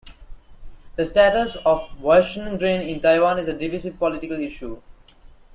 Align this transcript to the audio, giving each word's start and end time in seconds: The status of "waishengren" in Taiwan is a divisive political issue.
The 0.95 1.05
status 1.05 1.57
of 1.63 1.87
"waishengren" 2.01 2.87
in 2.89 3.01
Taiwan 3.01 3.37
is 3.37 3.47
a 3.47 3.53
divisive 3.55 3.99
political 3.99 4.39
issue. 4.39 4.81